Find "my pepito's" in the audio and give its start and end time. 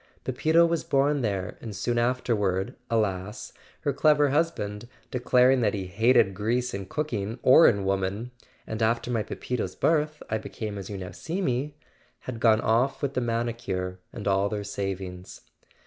9.11-9.75